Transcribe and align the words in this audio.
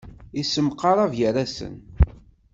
Yessemqarab 0.37 1.11
gar-asen. 1.19 1.75